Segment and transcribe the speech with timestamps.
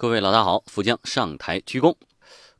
[0.00, 1.92] 各位老大好，福江上台鞠躬。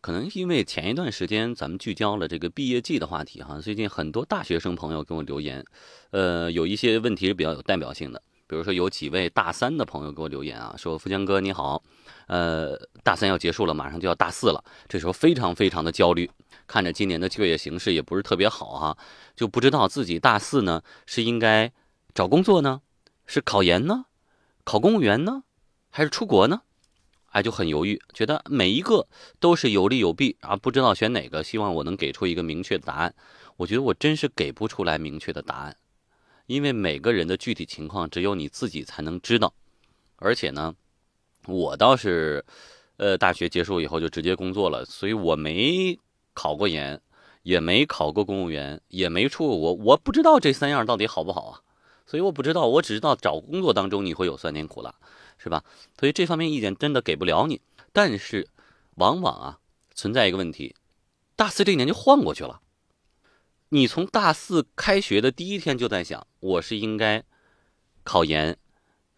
[0.00, 5.64] 可能因为前一段时间咱们聚焦了这个毕业季的话题哈，最近很多大学生朋友给我留言，
[6.10, 8.20] 呃，有一些问题是比较有代表性的。
[8.48, 11.80] 比如说有几位大三的朋友给我留言啊，说福江哥你好，
[12.26, 16.28] 呃，大三要结束了，马上就要大四了，这时候非常非常的焦虑，
[16.66, 18.98] 看着今年的就业形势也不是特别好哈，
[19.36, 21.72] 就不知道自己大四呢是应该
[22.12, 22.80] 找工作呢，
[23.26, 24.06] 是考研呢，
[24.64, 25.44] 考公务员呢，
[25.88, 26.62] 还是出国呢？
[27.30, 29.06] 哎，就很犹豫，觉得每一个
[29.38, 33.14] 都是有利有弊啊，不知道选哪个，希望我能给出一个明确的答案。
[33.56, 35.76] 我觉得我真是给不出来明确的答案。
[36.46, 39.52] 因为每个人的具体情况只有你自己才能知道，
[40.16, 40.74] 而且呢，
[41.46, 42.42] 我倒是，
[42.96, 45.98] 呃，大学结束以后就直接工作了，所以我没
[46.32, 46.98] 考过研，
[47.42, 51.60] 也没考过公务员，也没出过国，我不知道这三样到底好不好啊，
[52.06, 54.94] 所以我不知道，我只知道找工作当中你会有酸甜苦辣，
[55.38, 55.64] 是吧？
[55.98, 57.60] 所以这方面意见真的给不了你。
[57.92, 58.48] 但是，
[58.96, 59.58] 往往啊
[59.94, 60.74] 存在一个问题，
[61.36, 62.60] 大四这一年就晃过去了。
[63.70, 67.22] 你从大四开学的第一天就在想，我是应该
[68.02, 68.56] 考研、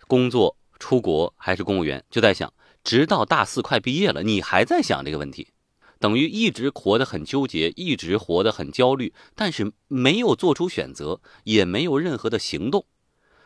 [0.06, 2.04] 工作、出国还是公务员？
[2.10, 2.52] 就在想，
[2.82, 5.48] 直到大四快毕业了，你还在想这个问题，
[5.98, 12.86] 等于一直活得很纠结，一直活得很焦虑，但是没有做出选择，也没有任何的行动，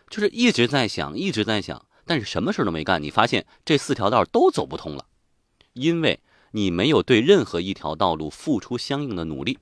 [0.08, 3.02] 就是一直在想，一直在想，但是什么事都没干。
[3.02, 5.06] 你发现这四条道都走不通了，
[5.72, 6.20] 因为
[6.52, 9.58] 你没有对任何一条道路付出相应的努力。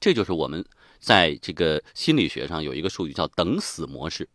[0.00, 0.64] 这就是我们
[1.00, 4.28] 在这个心理学上有一个术语叫“等死模式”。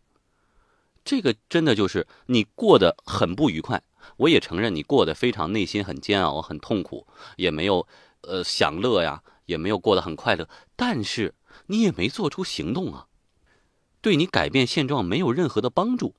[1.05, 3.83] 这个真的就是你过得很不愉快，
[4.17, 7.85] 我也承认你过得非常内心很煎熬、很痛苦，也没有
[8.21, 10.47] 呃享乐呀，也没有过得很快乐，
[10.77, 11.33] 但是
[11.67, 13.07] 你也没做出行动啊，
[14.01, 16.15] 对你改变现状没有任何的帮助。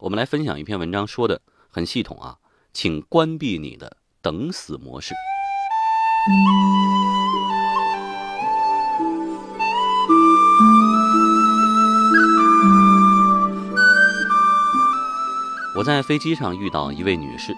[0.00, 1.40] 我们来分享一篇文章，说的
[1.72, 2.38] 很系统啊，
[2.72, 5.12] 请关闭你的等死模式。
[15.76, 17.52] 我在飞机上遇到一位女士，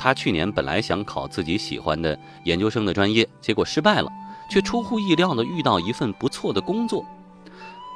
[0.00, 4.10] 她去年本来想考自己喜欢的研究生的专业，结果失败了，
[4.50, 7.06] 却出乎意料的遇到一份不错的工作。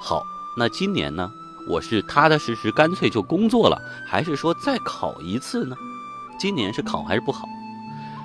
[0.00, 0.22] 好，
[0.56, 1.28] 那今年呢？
[1.68, 5.76] 我是踏踏实实，干脆就工作了，还是说再考一次呢？
[6.38, 7.48] 今年是考还是不考？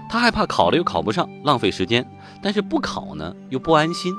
[0.10, 2.04] 他害怕考了又考不上，浪费时间；
[2.44, 4.14] 但是不考呢，又不安心。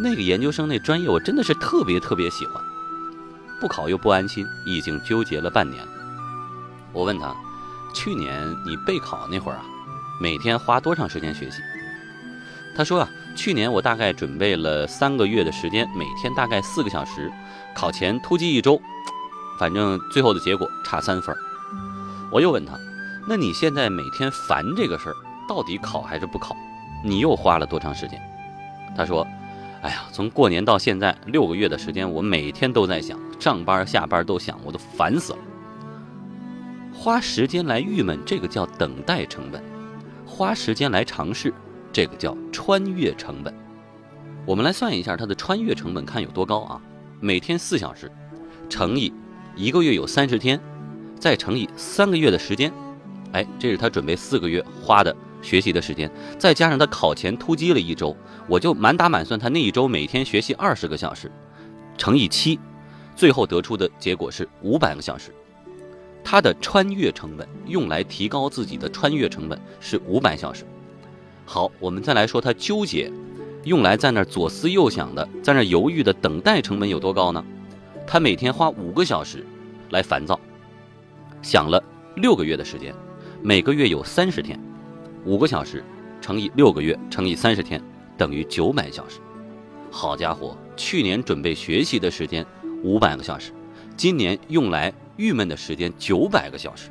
[0.00, 2.62] 那个研究生那专业，我真的是特别特别喜欢，
[3.60, 5.92] 不考又不安心，已经纠结了半年了。
[6.92, 7.34] 我问他，
[7.94, 9.64] 去年你备考那会儿啊，
[10.20, 11.62] 每天花多长时间学习？
[12.76, 17.32] 他说啊，去年我大概准备了三个月的时间，每天大概四个小时，
[17.74, 18.80] 考前突击一周，
[19.58, 21.34] 反正最后的结果差三分。
[22.30, 22.78] 我又问他，
[23.28, 25.16] 那你现在每天烦这个事儿，
[25.48, 26.56] 到底考还是不考？
[27.04, 28.20] 你又花了多长时间？
[28.96, 29.26] 他说，
[29.82, 35.38] 哎呀，从过年到现在六个月的时间，我每天都在想，上班下班都想，我都烦死了。
[36.94, 39.60] 花时间来郁闷，这个叫等待成本；
[40.24, 41.52] 花时间来尝试，
[41.92, 43.54] 这个叫穿越成本。
[44.46, 46.80] 我们来算一下它的穿越成本，看有多高啊？
[47.20, 48.10] 每天四小时，
[48.68, 49.12] 乘以
[49.54, 50.60] 一个月有三十天，
[51.20, 52.72] 再乘以三个月的时间，
[53.32, 58.16] 哎，这是他准备四个月花的学习的时间，再加上他考前突击了一周，
[58.48, 61.30] 我就满打满算，他那一周每天学习二十个小时，
[61.96, 62.58] 乘以七，
[63.14, 65.32] 最后得出的结果是五百个小时。
[66.24, 70.64] 他的穿越成本用来提高自己的穿越成本是五百小时。
[71.44, 73.12] 好，我们再来说他纠结，
[73.64, 77.44] 用来在那左思右想的，在那犹豫的等待成本有多高呢？
[78.06, 79.44] 他每天花五个小时
[79.90, 80.38] 来烦躁，
[81.42, 81.82] 想了
[82.16, 82.94] 六个月的时间，
[83.42, 84.58] 每个月有三十天，
[85.24, 85.84] 五个小时
[86.20, 87.82] 乘以六个月乘以三十天
[88.16, 89.20] 等于九百小时。
[89.90, 92.46] 好家伙，去年准备学习的时间
[92.82, 93.52] 五百个小时，
[93.96, 94.92] 今年用来。
[95.18, 96.88] 郁闷的时间九百个小时，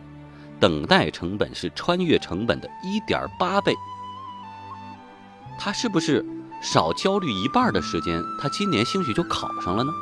[0.59, 3.73] 等待成本是穿越成本的一点八倍。
[5.63, 6.25] 他是不是
[6.59, 8.19] 少焦虑一半的时间？
[8.39, 9.93] 他今年兴许就考上了呢？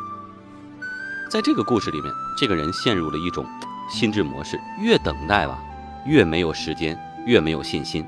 [1.29, 3.45] 在这个故事里面，这个人陷入了一种
[3.91, 5.59] 心智模式：越等待吧，
[6.06, 8.06] 越没有时间，越没有信心。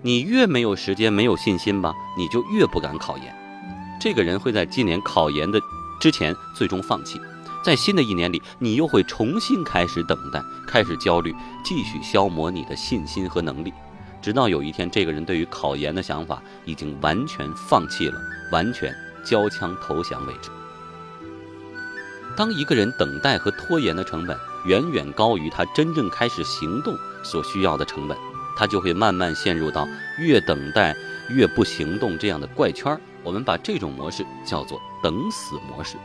[0.00, 3.36] 你越没有时间、没有信心吧，你就越不敢考研。
[4.00, 5.60] 这个人会在今年考研的
[6.00, 7.20] 之前最终放弃。
[7.62, 13.70] 在新的一年里，你又会重新开始等待，开始焦虑，继续消磨你的信心和能力，
[14.26, 18.18] 直到有一天，这个人对于考研的想法已经完全放弃了，
[18.50, 18.92] 完全
[19.24, 20.50] 交枪投降为止。
[22.36, 26.92] 当一个人等待和拖延的成本远远高于他真正开始行动
[27.22, 28.18] 所需要的成本，
[28.56, 29.86] 他就会慢慢陷入到
[30.18, 30.96] 越等待
[31.28, 33.00] 越不行动这样的怪圈儿。
[33.22, 35.96] 我们把这种模式叫做等死模式。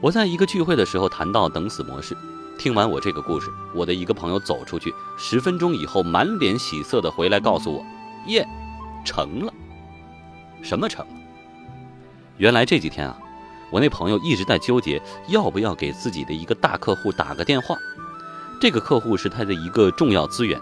[0.00, 2.16] 我在一个聚会的时候谈到等死模式，
[2.58, 7.86] 听完我这个故事，我的一个朋友走出去，十分钟以后满脸喜色的回来告诉我
[8.26, 8.46] ：“耶，
[9.04, 9.52] 成了。”
[10.60, 11.12] 什么成了？
[12.36, 13.16] 原来这几天啊，
[13.70, 17.78] 我那朋友一直在纠结要不要给自己的一个大客户打个电话。
[18.60, 20.60] 这个客户是他的一个重要资源，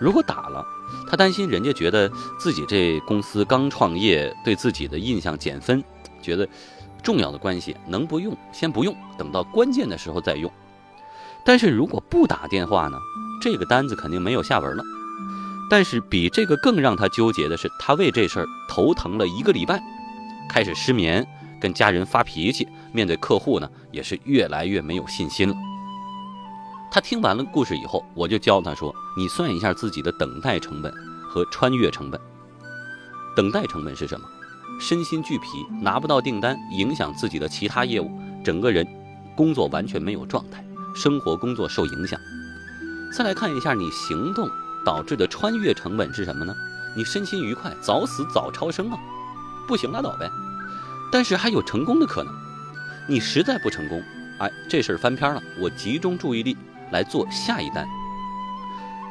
[0.00, 0.64] 如果打了，
[1.10, 2.08] 他担心人家觉得
[2.38, 5.82] 自己这公司刚创业，对自己的印象减分，
[6.22, 6.48] 觉得
[7.02, 10.48] 重要的关系能不用先不用，等到关键的时候再用。
[11.46, 12.98] 但是如果不打电话呢，
[13.40, 14.82] 这个单子肯定没有下文了。
[15.70, 19.80] 但是比这个更让他纠结的是，他为这事儿头疼了一个礼拜，
[20.48, 21.26] 开始失眠，
[21.60, 25.54] 跟家人发脾气，面对客户呢也是越来越没有信心了。
[26.90, 30.92] 他听完了故事以后，我就教他说：“你算一下自己的等待成本
[31.28, 32.20] 和穿越成本。
[33.36, 34.26] 等待成本是什么？
[34.80, 38.10] 身心俱疲，拿不到订单，影响自己的其他业务，
[38.44, 38.86] 整个人
[39.36, 40.64] 工作完全没有状态，
[40.96, 42.18] 生活工作受影响。
[43.16, 44.50] 再来看一下你行动
[44.84, 46.52] 导致的穿越成本是什么呢？
[46.96, 48.98] 你身心愉快，早死早超生啊！
[49.68, 50.30] 不行拉倒呗。
[51.12, 52.34] 但是还有成功的可能。
[53.08, 54.02] 你实在不成功，
[54.40, 56.56] 哎，这事儿翻篇了，我集中注意力。”
[56.92, 57.84] 来做下一单，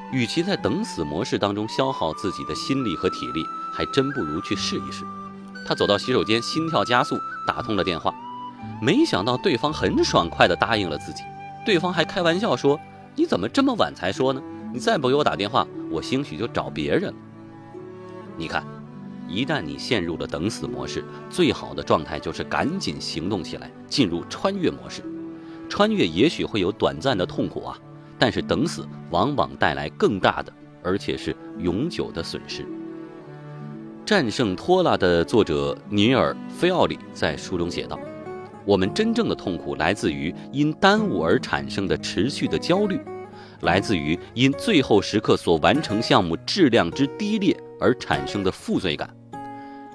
[0.10, 5.04] 与其在等死模式当中消耗自己的心力和体力，还真不如去试一试。
[5.68, 8.14] 他走到洗手间，心跳加速，打通了电话。
[8.82, 11.22] 没想到对方很爽快地答应了自己。
[11.66, 12.80] 对方还开玩笑说
[13.16, 14.42] ：“你怎么这么晚才说呢？
[14.72, 17.14] 你再不给我打电话，我兴许就找别人了。”
[18.38, 18.64] 你看，
[19.28, 25.02] 一旦你陷入了等死模式，最好的状态就是赶紧行动起来，进入穿越模式。
[25.68, 27.78] 穿越也许会有短暂的痛苦啊，
[28.20, 30.54] 但是等死往往带来更大的，
[30.84, 32.64] 而且是永久的损失。
[34.06, 38.00] 战胜拖拉的作者尼尔·菲奥里在书中写道
[38.66, 43.00] ：“我们真正的痛苦来自于因耽误而产生的持续的焦虑，
[43.62, 49.10] 来自于因最后时刻所完成项目质量之低劣而产生的负罪感，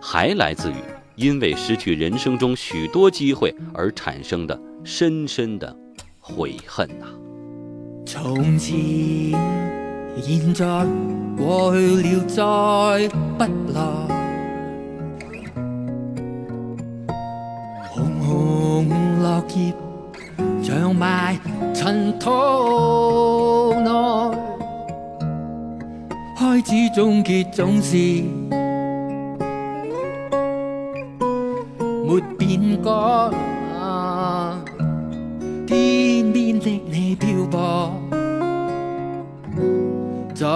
[0.01, 0.77] 还来自于
[1.17, 5.77] 因为失去人生中许多机会而产生的。”深深的
[6.19, 7.05] 悔恨呐！
[8.07, 8.75] 从前、
[10.23, 10.87] 现在、
[11.37, 14.20] 过去了，再不来。
[21.31, 21.39] 埋
[21.73, 23.91] 尘土内，
[26.37, 27.97] 开始终结总是
[32.05, 32.91] 没变改。
[35.67, 37.93] 天边的你漂泊
[40.35, 40.47] 在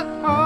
[0.00, 0.37] あ。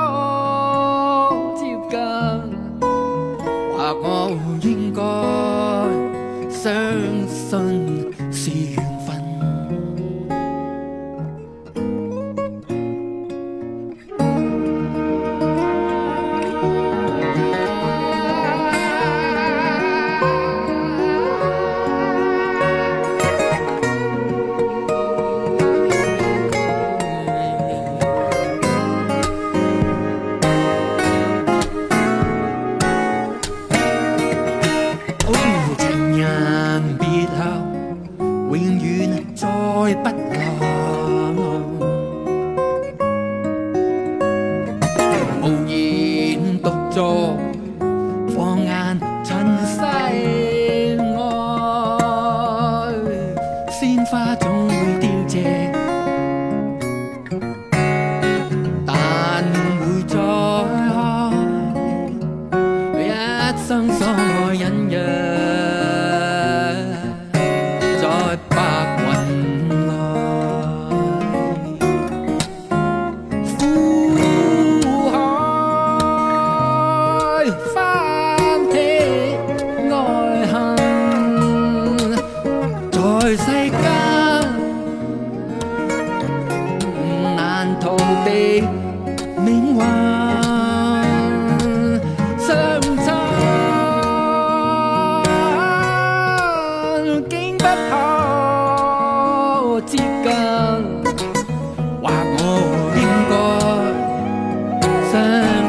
[63.58, 64.21] Sáng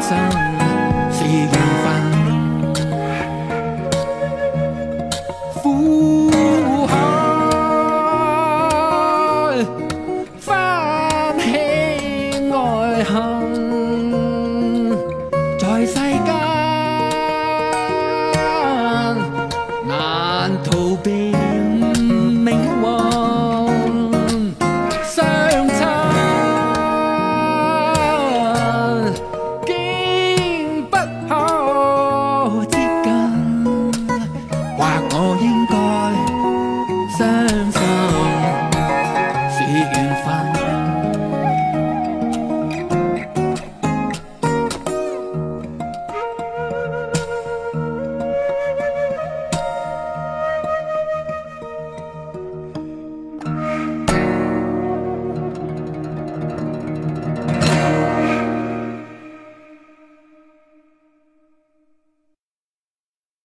[0.06, 0.53] 信